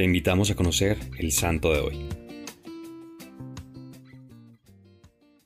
Te 0.00 0.04
invitamos 0.04 0.50
a 0.50 0.54
conocer 0.54 0.96
el 1.18 1.30
santo 1.30 1.74
de 1.74 1.80
hoy. 1.80 2.08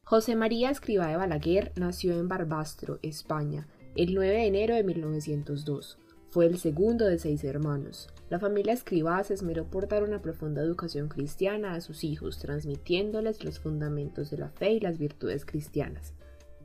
José 0.04 0.37
María 0.37 0.71
Escrivá 0.71 1.09
de 1.09 1.16
Balaguer 1.16 1.73
nació 1.75 2.12
en 2.12 2.29
Barbastro, 2.29 3.01
España, 3.03 3.67
el 3.96 4.14
9 4.14 4.32
de 4.32 4.46
enero 4.46 4.77
de 4.77 4.85
1902. 4.85 5.98
Fue 6.30 6.46
el 6.46 6.59
segundo 6.59 7.04
de 7.04 7.18
seis 7.18 7.43
hermanos. 7.43 8.11
La 8.30 8.39
familia 8.39 8.72
Escribá 8.72 9.25
se 9.25 9.35
esmeró 9.35 9.64
por 9.64 9.89
dar 9.89 10.04
una 10.04 10.22
profunda 10.22 10.62
educación 10.62 11.09
cristiana 11.09 11.75
a 11.75 11.80
sus 11.80 12.05
hijos, 12.05 12.39
transmitiéndoles 12.39 13.43
los 13.43 13.59
fundamentos 13.59 14.30
de 14.30 14.39
la 14.39 14.50
fe 14.50 14.75
y 14.75 14.79
las 14.79 14.98
virtudes 14.98 15.45
cristianas. 15.45 16.14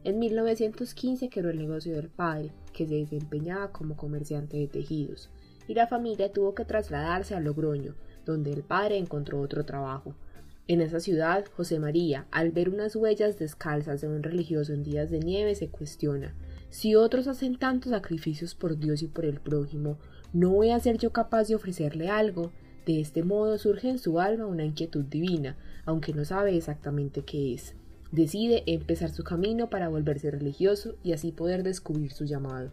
En 0.03 0.19
1915 0.19 1.29
quedó 1.29 1.49
el 1.49 1.57
negocio 1.57 1.95
del 1.95 2.09
padre, 2.09 2.51
que 2.71 2.87
se 2.87 2.93
desempeñaba 2.93 3.71
como 3.71 3.97
comerciante 3.97 4.57
de 4.57 4.67
tejidos, 4.67 5.31
y 5.69 5.75
la 5.75 5.87
familia 5.87 6.33
tuvo 6.33 6.53
que 6.53 6.65
trasladarse 6.65 7.35
a 7.35 7.39
Logroño, 7.39 7.95
donde 8.25 8.51
el 8.51 8.63
padre 8.63 8.97
encontró 8.97 9.39
otro 9.39 9.63
trabajo. 9.63 10.15
En 10.67 10.81
esa 10.81 10.99
ciudad, 10.99 11.45
José 11.55 11.79
María, 11.79 12.25
al 12.31 12.51
ver 12.51 12.69
unas 12.69 12.95
huellas 12.95 13.39
descalzas 13.39 14.01
de 14.01 14.07
un 14.07 14.23
religioso 14.23 14.73
en 14.73 14.83
días 14.83 15.09
de 15.09 15.19
nieve, 15.19 15.55
se 15.55 15.69
cuestiona 15.69 16.35
si 16.69 16.95
otros 16.95 17.27
hacen 17.27 17.57
tantos 17.57 17.91
sacrificios 17.91 18.53
por 18.53 18.77
Dios 18.77 19.01
y 19.01 19.07
por 19.07 19.25
el 19.25 19.39
prójimo, 19.39 19.97
¿no 20.33 20.51
voy 20.51 20.69
a 20.69 20.79
ser 20.79 20.97
yo 20.97 21.11
capaz 21.11 21.47
de 21.47 21.55
ofrecerle 21.55 22.09
algo? 22.09 22.51
De 22.85 22.99
este 22.99 23.23
modo 23.23 23.57
surge 23.57 23.89
en 23.89 23.97
su 23.97 24.19
alma 24.19 24.45
una 24.45 24.65
inquietud 24.65 25.03
divina, 25.03 25.57
aunque 25.85 26.13
no 26.13 26.25
sabe 26.25 26.55
exactamente 26.55 27.23
qué 27.23 27.53
es. 27.53 27.75
Decide 28.11 28.63
empezar 28.67 29.11
su 29.11 29.23
camino 29.23 29.69
para 29.69 29.89
volverse 29.89 30.31
religioso 30.31 30.95
y 31.03 31.13
así 31.13 31.31
poder 31.31 31.63
descubrir 31.63 32.11
su 32.11 32.25
llamado. 32.25 32.71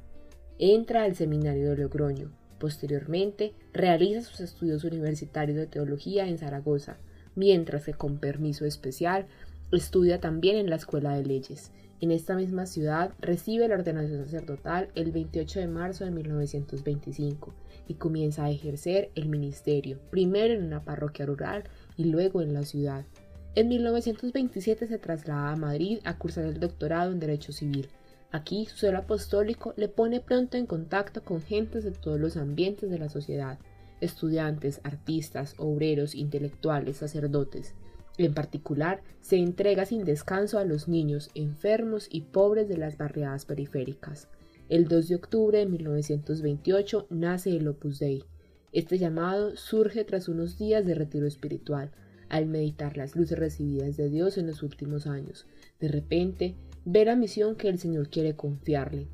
Entra 0.59 1.05
al 1.05 1.15
seminario 1.15 1.71
de 1.71 1.77
Logroño. 1.77 2.31
Posteriormente, 2.59 3.55
realiza 3.73 4.23
sus 4.23 4.41
estudios 4.41 4.85
universitarios 4.85 5.57
de 5.57 5.67
teología 5.67 6.27
en 6.27 6.39
Zaragoza, 6.39 6.97
mientras 7.35 7.85
que 7.85 7.95
con 7.95 8.19
permiso 8.19 8.65
especial 8.65 9.27
estudia 9.73 10.21
también 10.21 10.57
en 10.57 10.71
la 10.71 10.77
Escuela 10.77 11.15
de 11.15 11.25
Leyes. 11.25 11.71
En 12.01 12.11
esta 12.11 12.35
misma 12.35 12.67
ciudad 12.67 13.13
recibe 13.21 13.69
la 13.69 13.77
ordenación 13.77 14.25
sacerdotal 14.25 14.91
el 14.95 15.13
28 15.13 15.61
de 15.61 15.67
marzo 15.67 16.05
de 16.05 16.11
1925 16.11 17.55
y 17.89 17.95
comienza 17.95 18.45
a 18.45 18.51
ejercer 18.51 19.11
el 19.15 19.29
ministerio, 19.29 19.99
primero 20.11 20.53
en 20.53 20.65
una 20.65 20.85
parroquia 20.85 21.25
rural 21.25 21.65
y 21.97 22.05
luego 22.05 22.43
en 22.43 22.53
la 22.53 22.65
ciudad. 22.65 23.07
En 23.55 23.69
1927 23.69 24.87
se 24.87 24.99
traslada 24.99 25.53
a 25.53 25.57
Madrid 25.57 26.01
a 26.05 26.19
cursar 26.19 26.45
el 26.45 26.61
doctorado 26.61 27.13
en 27.13 27.21
Derecho 27.21 27.53
Civil. 27.53 27.89
Aquí 28.37 28.67
su 28.67 28.77
celo 28.77 28.99
apostólico 28.99 29.73
le 29.79 29.89
pone 29.89 30.21
pronto 30.21 30.59
en 30.59 30.67
contacto 30.67 31.25
con 31.25 31.41
gentes 31.41 31.85
de 31.85 31.93
todos 31.93 32.21
los 32.21 32.37
ambientes 32.37 32.91
de 32.91 32.99
la 32.99 33.09
sociedad, 33.09 33.59
estudiantes, 34.03 34.83
artistas, 34.85 35.55
obreros, 35.57 36.15
intelectuales, 36.15 36.99
sacerdotes. 36.99 37.75
En 38.19 38.35
particular, 38.35 39.01
se 39.23 39.39
entrega 39.39 39.87
sin 39.87 40.05
descanso 40.05 40.59
a 40.59 40.67
los 40.67 40.87
niños 40.87 41.31
enfermos 41.35 42.09
y 42.11 42.21
pobres 42.21 42.69
de 42.69 42.77
las 42.77 42.99
barriadas 42.99 43.47
periféricas. 43.47 44.29
El 44.69 44.87
2 44.87 45.09
de 45.09 45.15
octubre 45.15 45.59
de 45.59 45.65
1928 45.65 47.07
nace 47.09 47.57
el 47.57 47.67
Opus 47.69 48.01
Dei. 48.01 48.23
Este 48.71 48.99
llamado 48.99 49.57
surge 49.57 50.05
tras 50.05 50.29
unos 50.29 50.59
días 50.59 50.85
de 50.85 50.95
retiro 50.95 51.27
espiritual, 51.27 51.91
al 52.29 52.47
meditar 52.47 52.97
las 52.97 53.17
luces 53.17 53.39
recibidas 53.39 53.97
de 53.97 54.09
Dios 54.09 54.39
en 54.39 54.47
los 54.47 54.63
últimos 54.63 55.07
años. 55.07 55.47
De 55.81 55.89
repente, 55.89 56.55
ve 56.85 57.05
la 57.05 57.17
misión 57.17 57.57
que 57.57 57.69
el 57.69 57.79
Señor 57.79 58.09
quiere 58.09 58.37
confiarle. 58.37 59.09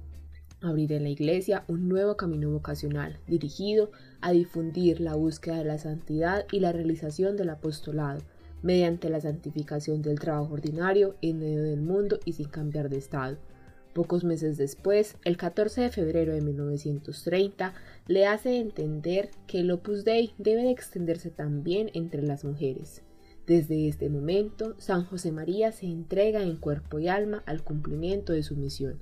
Abrir 0.61 0.93
en 0.93 1.03
la 1.03 1.09
Iglesia 1.09 1.65
un 1.67 1.89
nuevo 1.89 2.17
camino 2.17 2.51
vocacional 2.51 3.19
dirigido 3.27 3.91
a 4.21 4.33
difundir 4.33 5.01
la 5.01 5.15
búsqueda 5.15 5.59
de 5.59 5.65
la 5.65 5.79
santidad 5.79 6.47
y 6.53 6.61
la 6.61 6.73
realización 6.73 7.37
del 7.37 7.51
apostolado, 7.51 8.21
mediante 8.63 9.11
la 9.11 9.21
santificación 9.21 10.03
del 10.03 10.21
trabajo 10.21 10.55
ordinario 10.55 11.17
en 11.21 11.41
medio 11.41 11.63
del 11.65 11.81
mundo 11.81 12.21
y 12.25 12.35
sin 12.35 12.49
cambiar 12.49 12.89
de 12.89 12.99
estado. 12.99 13.39
Pocos 13.93 14.25
meses 14.25 14.57
después, 14.57 15.17
el 15.25 15.37
14 15.37 15.83
de 15.83 15.91
febrero 15.91 16.33
de 16.33 16.41
1930, 16.41 17.75
le 18.07 18.27
hace 18.27 18.59
entender 18.59 19.31
que 19.47 19.61
el 19.61 19.71
Opus 19.71 20.05
Dei 20.05 20.33
debe 20.39 20.63
de 20.63 20.71
extenderse 20.71 21.31
también 21.31 21.91
entre 21.93 22.23
las 22.23 22.45
mujeres. 22.45 23.03
Desde 23.47 23.89
este 23.89 24.09
momento, 24.09 24.75
San 24.79 25.05
José 25.05 25.31
María 25.31 25.73
se 25.73 25.87
entrega 25.87 26.43
en 26.43 26.57
cuerpo 26.57 27.01
y 27.01 27.09
alma 27.09 27.43
al 27.45 27.63
cumplimiento 27.63 28.33
de 28.33 28.43
su 28.43 28.57
misión. 28.57 28.99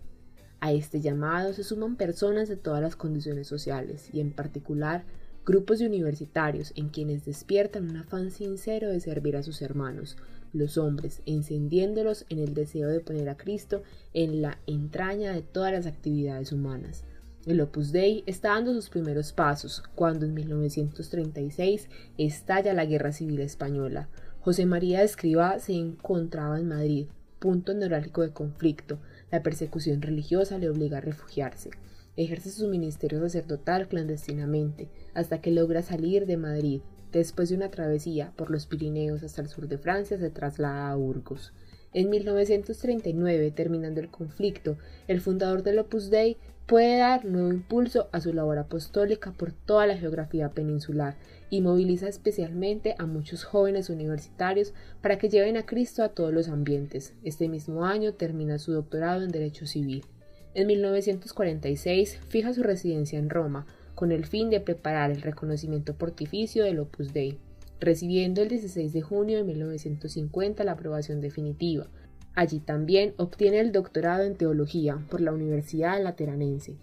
A 0.58 0.72
este 0.72 1.00
llamado 1.00 1.52
se 1.52 1.62
suman 1.62 1.96
personas 1.96 2.48
de 2.48 2.56
todas 2.56 2.82
las 2.82 2.96
condiciones 2.96 3.46
sociales 3.46 4.10
y 4.12 4.20
en 4.20 4.32
particular 4.32 5.04
grupos 5.44 5.78
de 5.78 5.86
universitarios 5.86 6.72
en 6.76 6.88
quienes 6.88 7.24
despiertan 7.24 7.88
un 7.90 7.96
afán 7.96 8.30
sincero 8.30 8.88
de 8.88 9.00
servir 9.00 9.36
a 9.36 9.42
sus 9.42 9.62
hermanos, 9.62 10.16
los 10.52 10.78
hombres, 10.78 11.22
encendiéndolos 11.26 12.26
en 12.28 12.38
el 12.38 12.54
deseo 12.54 12.88
de 12.88 13.00
poner 13.00 13.28
a 13.28 13.36
Cristo 13.36 13.82
en 14.14 14.42
la 14.42 14.58
entraña 14.66 15.32
de 15.32 15.42
todas 15.42 15.72
las 15.72 15.86
actividades 15.86 16.52
humanas. 16.52 17.04
El 17.46 17.60
Opus 17.62 17.90
Dei 17.90 18.22
está 18.26 18.50
dando 18.50 18.74
sus 18.74 18.90
primeros 18.90 19.32
pasos 19.32 19.82
cuando 19.94 20.26
en 20.26 20.34
1936 20.34 21.88
estalla 22.18 22.74
la 22.74 22.84
Guerra 22.84 23.12
Civil 23.12 23.40
Española. 23.40 24.08
José 24.40 24.66
María 24.66 25.02
Escribá 25.02 25.58
se 25.58 25.72
encontraba 25.72 26.58
en 26.58 26.68
Madrid, 26.68 27.06
punto 27.38 27.72
neurálgico 27.72 28.20
de 28.22 28.32
conflicto. 28.32 28.98
La 29.30 29.42
persecución 29.42 30.02
religiosa 30.02 30.58
le 30.58 30.68
obliga 30.68 30.98
a 30.98 31.00
refugiarse. 31.00 31.70
Ejerce 32.20 32.50
su 32.50 32.68
ministerio 32.68 33.18
sacerdotal 33.18 33.88
clandestinamente 33.88 34.90
hasta 35.14 35.40
que 35.40 35.50
logra 35.50 35.80
salir 35.80 36.26
de 36.26 36.36
Madrid. 36.36 36.82
Después 37.12 37.48
de 37.48 37.56
una 37.56 37.70
travesía 37.70 38.34
por 38.36 38.50
los 38.50 38.66
Pirineos 38.66 39.22
hasta 39.22 39.40
el 39.40 39.48
sur 39.48 39.68
de 39.68 39.78
Francia, 39.78 40.18
se 40.18 40.28
traslada 40.28 40.90
a 40.90 40.96
Burgos. 40.96 41.54
En 41.94 42.10
1939, 42.10 43.52
terminando 43.52 44.02
el 44.02 44.10
conflicto, 44.10 44.76
el 45.08 45.22
fundador 45.22 45.62
del 45.62 45.78
Opus 45.78 46.10
Dei 46.10 46.36
puede 46.66 46.98
dar 46.98 47.24
nuevo 47.24 47.54
impulso 47.54 48.10
a 48.12 48.20
su 48.20 48.34
labor 48.34 48.58
apostólica 48.58 49.32
por 49.32 49.52
toda 49.52 49.86
la 49.86 49.96
geografía 49.96 50.50
peninsular 50.50 51.16
y 51.48 51.62
moviliza 51.62 52.06
especialmente 52.06 52.96
a 52.98 53.06
muchos 53.06 53.44
jóvenes 53.44 53.88
universitarios 53.88 54.74
para 55.00 55.16
que 55.16 55.30
lleven 55.30 55.56
a 55.56 55.64
Cristo 55.64 56.02
a 56.02 56.10
todos 56.10 56.34
los 56.34 56.48
ambientes. 56.50 57.14
Este 57.24 57.48
mismo 57.48 57.86
año 57.86 58.12
termina 58.12 58.58
su 58.58 58.72
doctorado 58.72 59.22
en 59.22 59.30
Derecho 59.30 59.66
Civil. 59.66 60.04
En 60.52 60.66
1946 60.66 62.18
fija 62.28 62.52
su 62.52 62.64
residencia 62.64 63.18
en 63.18 63.30
Roma 63.30 63.66
con 63.94 64.10
el 64.10 64.26
fin 64.26 64.50
de 64.50 64.60
preparar 64.60 65.12
el 65.12 65.22
reconocimiento 65.22 65.94
pontificio 65.94 66.64
del 66.64 66.80
Opus 66.80 67.12
Dei, 67.12 67.38
recibiendo 67.78 68.42
el 68.42 68.48
16 68.48 68.92
de 68.92 69.00
junio 69.00 69.38
de 69.38 69.44
1950 69.44 70.64
la 70.64 70.72
aprobación 70.72 71.20
definitiva. 71.20 71.86
Allí 72.34 72.58
también 72.58 73.14
obtiene 73.16 73.60
el 73.60 73.70
doctorado 73.70 74.24
en 74.24 74.36
teología 74.36 75.04
por 75.08 75.20
la 75.20 75.32
Universidad 75.32 76.02
Lateranense. 76.02 76.78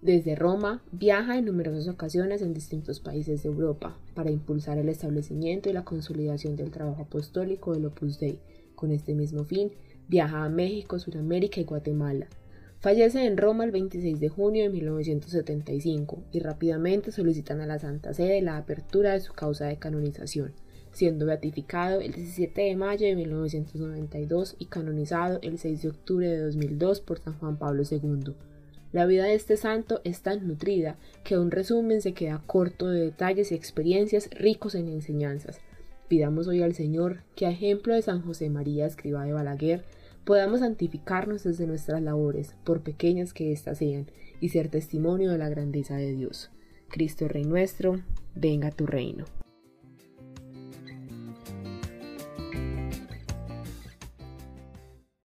Desde 0.00 0.34
Roma 0.34 0.82
viaja 0.92 1.36
en 1.36 1.46
numerosas 1.46 1.88
ocasiones 1.88 2.40
en 2.40 2.54
distintos 2.54 3.00
países 3.00 3.42
de 3.42 3.48
Europa 3.48 3.98
para 4.14 4.30
impulsar 4.30 4.78
el 4.78 4.88
establecimiento 4.88 5.68
y 5.68 5.72
la 5.72 5.84
consolidación 5.84 6.56
del 6.56 6.70
trabajo 6.70 7.02
apostólico 7.02 7.74
del 7.74 7.86
Opus 7.86 8.18
Dei. 8.18 8.38
Con 8.74 8.92
este 8.92 9.14
mismo 9.14 9.44
fin, 9.44 9.72
viaja 10.08 10.44
a 10.44 10.48
México, 10.48 10.98
Sudamérica 10.98 11.60
y 11.60 11.64
Guatemala, 11.64 12.28
Fallece 12.84 13.24
en 13.24 13.38
Roma 13.38 13.64
el 13.64 13.70
26 13.70 14.20
de 14.20 14.28
junio 14.28 14.64
de 14.64 14.68
1975 14.68 16.22
y 16.32 16.40
rápidamente 16.40 17.12
solicitan 17.12 17.62
a 17.62 17.66
la 17.66 17.78
Santa 17.78 18.12
Sede 18.12 18.42
la 18.42 18.58
apertura 18.58 19.14
de 19.14 19.20
su 19.20 19.32
causa 19.32 19.64
de 19.64 19.78
canonización, 19.78 20.52
siendo 20.92 21.24
beatificado 21.24 22.02
el 22.02 22.12
17 22.12 22.60
de 22.60 22.76
mayo 22.76 23.06
de 23.06 23.16
1992 23.16 24.56
y 24.58 24.66
canonizado 24.66 25.38
el 25.40 25.58
6 25.58 25.80
de 25.80 25.88
octubre 25.88 26.28
de 26.28 26.40
2002 26.40 27.00
por 27.00 27.20
San 27.20 27.38
Juan 27.38 27.56
Pablo 27.56 27.84
II. 27.90 28.34
La 28.92 29.06
vida 29.06 29.24
de 29.24 29.34
este 29.34 29.56
santo 29.56 30.02
es 30.04 30.20
tan 30.20 30.46
nutrida 30.46 30.98
que 31.24 31.38
un 31.38 31.50
resumen 31.50 32.02
se 32.02 32.12
queda 32.12 32.42
corto 32.46 32.90
de 32.90 33.00
detalles 33.00 33.50
y 33.50 33.54
experiencias 33.54 34.28
ricos 34.34 34.74
en 34.74 34.88
enseñanzas. 34.88 35.58
Pidamos 36.06 36.48
hoy 36.48 36.60
al 36.60 36.74
Señor 36.74 37.22
que, 37.34 37.46
a 37.46 37.50
ejemplo 37.50 37.94
de 37.94 38.02
San 38.02 38.20
José 38.20 38.50
María 38.50 38.84
Escriba 38.84 39.24
de 39.24 39.32
Balaguer, 39.32 39.84
podamos 40.24 40.60
santificarnos 40.60 41.44
desde 41.44 41.66
nuestras 41.66 42.02
labores, 42.02 42.54
por 42.64 42.82
pequeñas 42.82 43.32
que 43.32 43.52
éstas 43.52 43.78
sean, 43.78 44.06
y 44.40 44.48
ser 44.48 44.68
testimonio 44.68 45.30
de 45.30 45.38
la 45.38 45.48
grandeza 45.48 45.96
de 45.96 46.12
Dios. 46.12 46.50
Cristo 46.88 47.28
Rey 47.28 47.44
nuestro, 47.44 48.00
venga 48.34 48.70
tu 48.70 48.86
reino. 48.86 49.24